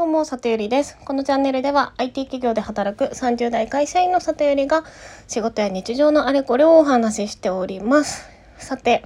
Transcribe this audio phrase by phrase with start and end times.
[0.00, 0.96] どうも、里ゆりです。
[1.04, 4.82] このチャンネルでは IT 企業で働く30代会社員の里ゆりが
[5.28, 8.26] 仕事や日常のあれこれをお話ししております。
[8.56, 9.04] さて、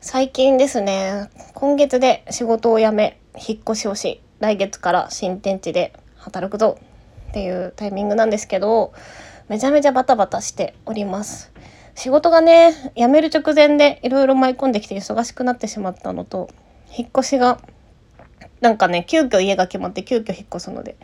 [0.00, 6.78] 最近ですね、今月で仕事を辞め、引っ越しをし、来月から新天地で働くぞ
[7.28, 8.94] っていうタイミングなんですけど、
[9.48, 11.52] めちゃめちゃバタバタしております。
[11.94, 16.48] 仕事がね、辞める直前でいろいろ舞い込んできて忙しくなってしまったのと、
[16.90, 17.58] 引っ越しが
[18.60, 20.96] なんかね、急遽家が決まって急遽引っ越すので、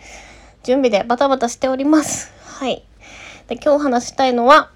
[0.63, 2.33] 準備でバタバタしております。
[2.45, 2.85] はい。
[3.49, 4.71] で、今日話したいのは、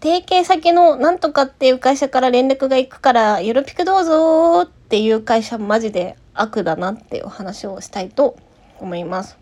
[0.00, 8.36] 提携先のなんとかっていう会社から連絡が行くから、よろぴくどうぞっていう会社マジで悪だなっていうお話をしたいと
[8.78, 9.36] 思います。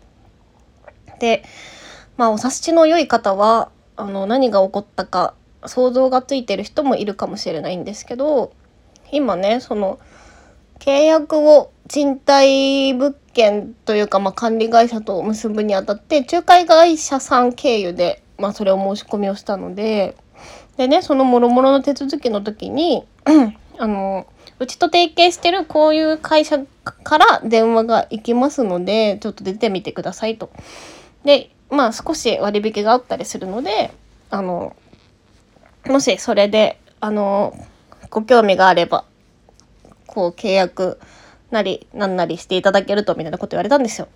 [1.19, 1.43] で、
[2.17, 5.35] まあお察しの良い方は、あの、何が起こったか
[5.65, 8.51] 想像がついてる人もいるかもしれないんですけど、
[9.11, 9.99] 今ね、その、
[10.79, 20.15] 契約を賃貸物件というか、まあ、管理会社と結ぶにあたって仲介会社さん経由で、まあ、それを申し込みをしたので
[20.77, 23.05] でねそのもろもろの手続きの時に
[23.79, 24.27] あの
[24.59, 26.59] うちと提携してるこういう会社
[27.03, 30.49] から電話が行きますのでちょっと出てみてくださいと。
[31.23, 33.91] でまあ少し割引があったりするので
[34.29, 34.75] あの
[35.85, 37.53] もしそれであの
[38.09, 39.05] ご興味があれば
[40.17, 40.99] こう契約
[41.51, 44.07] なりなんなりしていただけるとみたいなこと言われたんですよ。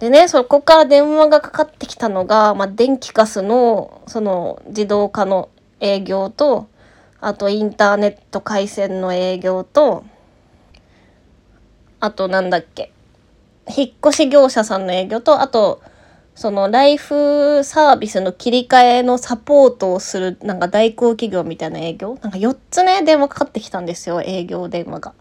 [0.00, 6.66] でねそこから電話がかかってきたのが、まあ、電気ガスのその自動化の営業と
[7.20, 10.04] あとインターネット回線の営業と
[12.00, 12.90] あとなんだっけ
[13.68, 15.80] 引っ越し業者さんの営業とあと
[16.34, 22.18] そのライフサービスの切り替えのサポートをするなんか代行企業みたいな営業？
[22.22, 25.14] なんか4つね電話かかってきたんですよ営業電話が。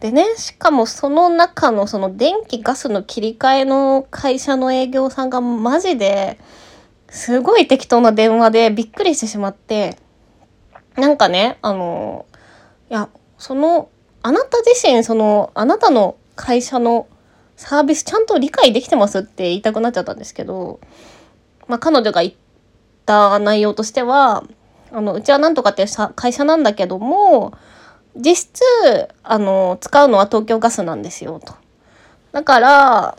[0.00, 6.38] でねしかもその中のその電気ガスの切り替えの会社の営業さんがマジで
[7.08, 9.96] すごい適当な電話でびっくりしてしまって
[10.96, 12.26] なんかねあの
[12.90, 13.90] いやその
[14.22, 17.06] あなた自身そのあなたの会社の
[17.56, 20.80] サービスちゃんと理解できてますって言いたくなっちゃったんですけど、
[21.68, 22.34] まあ、彼女が言っ
[23.06, 24.44] た内容としては
[24.92, 27.52] あのうちはなんとかっていう会社なんだけども
[28.14, 28.62] 実質
[29.22, 31.54] あの使うのは東京ガスなんですよと。
[32.32, 33.18] だから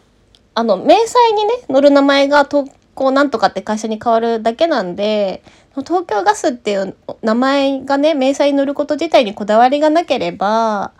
[0.55, 5.43] あの明細にね載る名前が東京なんとかって会社に変わるだけなんで
[5.85, 10.93] 東京ガスっていう名前がね明細に載ること自体にこだわりがなければ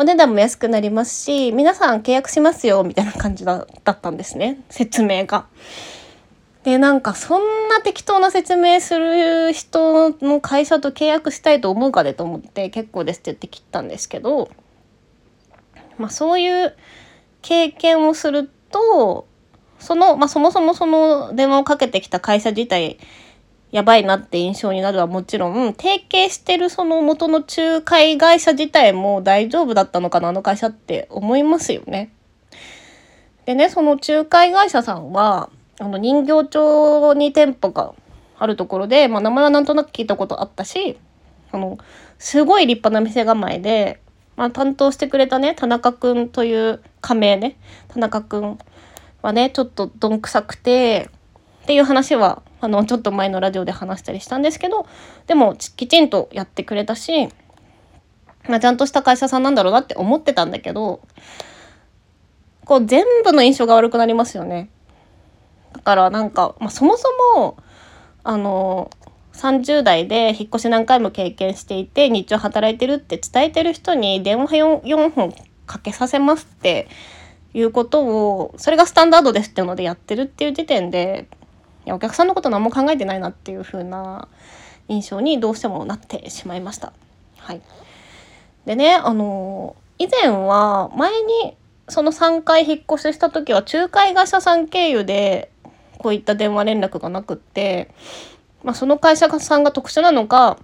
[0.00, 5.46] お値段も安くなりますし皆さん契約しますよみたいな感じだったんですね説明が。
[6.64, 14.50] でなんかそんな適当な説明する人の会社と契約したいと思うかでと思って結構ですって言って切ったんですけど、
[15.98, 16.74] まあ、そういう
[17.42, 19.28] 経験をすると
[19.78, 22.98] その、まあ、そもそもその電話をかけてきた会社自体
[23.72, 32.12] やばいなって印象になるはもちろん提携してるその元の仲介会社自体も大丈夫だったのかなあの会社って思いますよね。
[33.46, 37.94] でねその仲介会社さんはあの人形町に店舗が
[38.38, 40.98] あるところで、まあ、名前はなんとなく聞いたことあったし
[41.52, 41.78] あの
[42.18, 44.00] すごい立派な店構えで、
[44.36, 47.56] まあ、担当してくれたね田中くんという仮名ね
[47.88, 48.58] 田中くん
[49.22, 51.08] はねちょっとどんくさくて
[51.62, 54.86] っていう話はあのちょっと前のラジオで話したりしたんですけど
[55.26, 57.28] でもきちんとやってくれたし、
[58.48, 61.00] まあ、ちゃんとした会社さんなんだろうなって思ってたんだけど
[62.64, 64.70] こう全部の印象が悪くなりますよね。
[65.72, 67.56] だからなんか、まあ、そもそも
[68.22, 68.90] あの
[69.32, 75.34] 30代で引っ越し何回も経験していて日中働いてるって伝えてる人に電話 4, 4本
[75.66, 76.88] かけさせますって
[77.54, 81.28] いうことをそれがスタンダードですっていうのでやってるっていう時点で
[81.86, 84.28] お客さんのこと何も考えてないなっていう風な
[84.88, 86.92] 印象にどうしてもなってしまいました。
[87.38, 87.62] はい、
[88.66, 91.56] でねあの以前は前に
[91.88, 95.50] その3回引っ越しした時は仲介会社さん経由で
[95.98, 97.90] こういった電話連絡がなくって、
[98.62, 100.58] まあ、その会社さんが特殊なのか、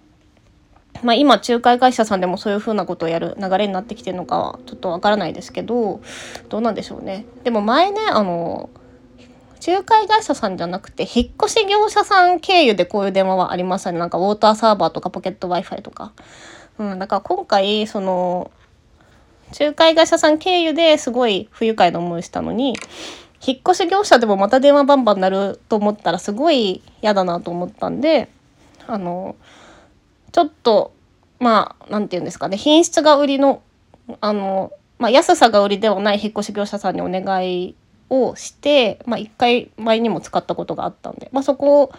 [1.02, 6.00] まあ、今仲介会社さんでもそういうふうなことをやる流れになってきてるのかはちょっとわからないですけど
[6.48, 7.26] どうなんでしょうね。
[7.44, 8.70] でも前ねあの
[9.64, 16.12] 仲介会社さんじゃなくて引っ越し業者さん経由でこういう電話はありましたねなんかウォーターサーバーとかポケット w i f i とか。
[16.78, 18.50] うん、だから今回その
[19.58, 22.74] 仲介会社さん経由ですごい不愉快な思いしたのに
[23.46, 28.28] 引っ越し業者でもまた電話バンバンなると思ったらすごい嫌だなと思ったんで
[28.86, 29.36] あの
[30.32, 30.92] ちょっと
[31.38, 33.62] まあ何て言うんですかね品質が売りの
[34.20, 37.74] あのまあ、安さが売りではない引っ越し業者さんにお願い
[38.10, 41.92] をして、まあ、1回前にも使ったことがあったんで、まあ、そこを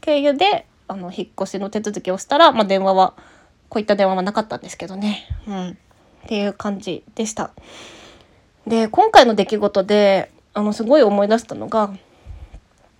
[0.00, 3.14] 経由であの引っ越しの手続きをしたら、まあ、電話は
[3.68, 5.74] こういった電話はなかったんですけどね、うん、っ
[6.26, 7.52] ていう感じでした。
[8.66, 11.92] で今回の出来事であのすごい思い出したのが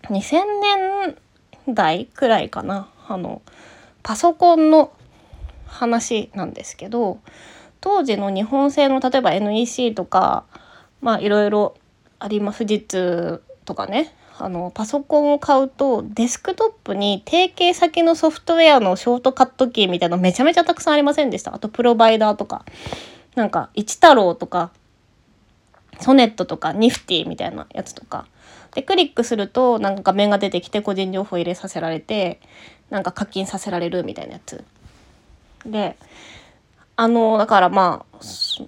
[0.05, 1.17] 2000年
[1.69, 3.43] 代くらいかなあの
[4.03, 4.93] パソコンの
[5.67, 7.21] 話なんですけど
[7.81, 10.45] 当時の日本製の例えば NEC とか
[11.01, 11.75] まあいろいろ
[12.23, 14.15] あります富士通とかね。
[14.39, 21.55] あのパソコンを買うとデスクトップに提携先のソフトウェアのショートカットキーみたいなのめちゃめちゃたくさんありませんでした。
[21.55, 22.65] あとプロバイダーとか
[23.35, 24.73] なんか一太郎とか
[26.01, 28.27] ソネットとかニフティみたいなやつとか。
[28.75, 32.41] でクリックするとなんか画面が出てきて個人情報入れさせられて
[32.89, 34.65] なんか課金させられるみたいなやつ。
[35.67, 35.97] で
[36.97, 38.19] あのだからまあ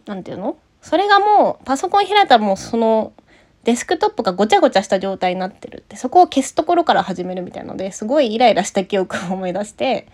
[0.05, 0.57] 何て言うの？
[0.83, 3.15] それがもうパソコン開いたらもうその
[3.65, 10.09] デスクトップがごちゃごちゃした状態になってるってそこを消すところから始めるみたいのですごいイライラした記憶を思い出して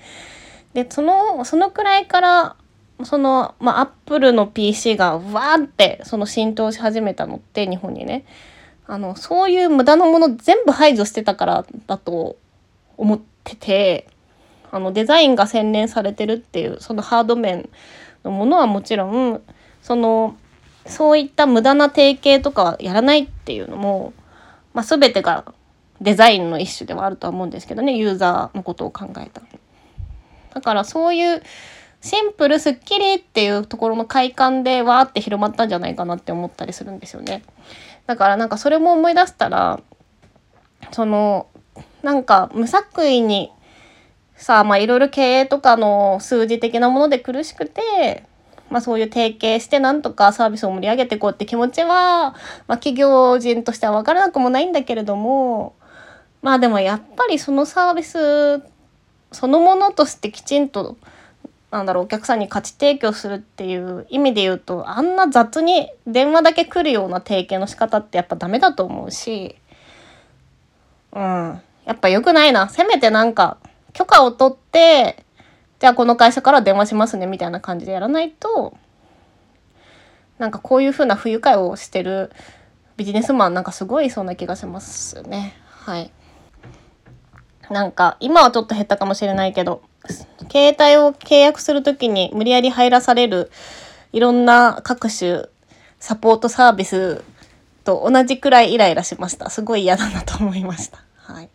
[0.74, 2.56] でそのそのくらいから
[3.04, 8.24] そのまあアップルの PC がわーってその浸透し始めたのって日本にね。
[8.86, 12.36] あのそういう無駄なもの全部排除してたからだと
[12.96, 14.08] 思ってて
[14.72, 17.68] あのデザインが洗練されてるっていうそのハード面
[18.24, 19.40] のものはもちろん
[19.80, 20.36] その
[20.86, 24.12] そういった無駄な提携とかはやらないっていうのも、
[24.72, 25.44] まあ、全てが
[26.00, 29.42] デザインの一種ではあるとは思うんですけどねユーザーのことを考えた
[30.54, 31.42] だからそういう
[32.00, 37.42] シンプルすっきりっていうところの快感でわーって広まったんじゃないかなって思ったりするんですよね。
[38.06, 39.80] だからなんかそれも思い出したら
[40.92, 41.46] その
[42.02, 43.52] なんか無作為に
[44.34, 48.24] さあまあいろいろ経営とかの数字的なもので苦しくて
[48.70, 52.34] まあ、そういう提携してなんとかサービスを盛り上げていこうって気持ちは、
[52.66, 55.74] まあ、企業人としては分からなくもないんだけれども
[56.42, 58.62] まあでもやっぱりそのサービス
[59.32, 60.96] そのものとしてきちんと
[61.70, 69.56] なんだろうお客さんに価値提供するっていう意味で言うとあんな雑に電話だけ来るような提携の仕方ってやっぱダメだと思うし
[71.12, 71.60] うん。
[71.84, 72.68] やっぱ良くないな。
[72.68, 73.58] せめてなんか
[73.92, 75.24] 許可を取って
[75.80, 78.76] じゃあこの会社から電話しますねみたいな感じでやらないと
[80.38, 82.30] なんかこういう風な不愉快をしてる
[82.96, 85.54] ビジネスマンなんかすごいいそうな気がしますね。
[85.68, 86.12] はい。
[87.70, 89.80] なんか今はちょっと減ったかもしれないけど
[90.50, 93.50] 携帯を契約する時に無理やり入らされる
[94.12, 95.46] いろんな各種
[95.98, 97.22] サポートサービス
[97.84, 99.50] と同じくらいイライラしました。
[99.50, 101.02] すごい嫌だなと思いました。
[101.16, 101.48] はい。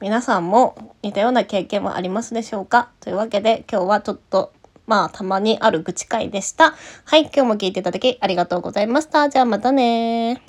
[0.00, 2.88] 皆さんも似たような経験はありますでしょうか？
[3.00, 4.50] というわけで今日はちょっと
[4.86, 6.74] まあたまにある愚痴会でした。
[7.04, 9.28] はい、今日も聞いていただきありがとうございました。
[9.28, 10.42] じゃあまたね